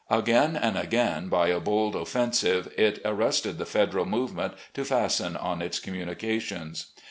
Again 0.09 0.55
and 0.55 0.79
again, 0.79 1.29
by 1.29 1.49
a 1.49 1.59
bold 1.59 1.95
offensive, 1.95 2.73
it 2.75 2.97
arrested 3.05 3.59
the 3.59 3.67
Federal 3.67 4.07
movement 4.07 4.55
to 4.73 4.83
fasten 4.83 5.37
on 5.37 5.61
its 5.61 5.77
communications. 5.77 6.87